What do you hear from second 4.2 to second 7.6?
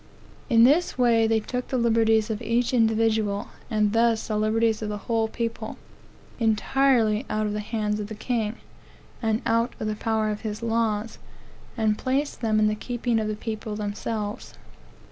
the liberties of the whole people entirely out of the